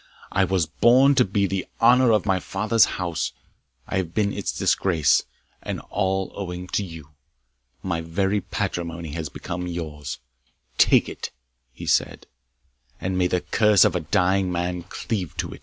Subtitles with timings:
[0.31, 3.33] I was born to be the honour of my father's house
[3.87, 5.25] I have been its disgrace
[5.61, 7.09] and all owing to you.
[7.83, 10.17] My very patrimony has become yours
[10.79, 11.29] Take it,"
[11.71, 12.25] he said,
[12.99, 15.59] "and may the curse of a dying man cleave to it!"